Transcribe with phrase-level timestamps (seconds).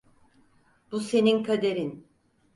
[0.91, 2.07] Bu senin kaderin.